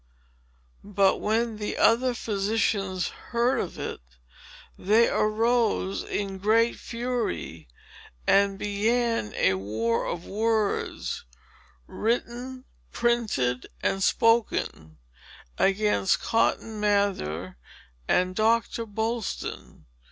But, 0.83 1.21
when 1.21 1.57
the 1.57 1.77
other 1.77 2.15
physicians 2.15 3.09
heard 3.09 3.59
of 3.59 3.77
it, 3.77 4.01
they 4.75 5.07
arose 5.07 6.01
in 6.01 6.39
great 6.39 6.75
fury, 6.75 7.67
and 8.25 8.57
began 8.57 9.31
a 9.35 9.53
war 9.53 10.07
of 10.07 10.25
words, 10.25 11.23
written, 11.85 12.65
printed, 12.91 13.67
and 13.83 14.01
spoken, 14.01 14.97
against 15.59 16.19
Cotton 16.19 16.79
Mather 16.79 17.57
and 18.07 18.35
Doctor 18.35 18.87
Boylston. 18.87 19.85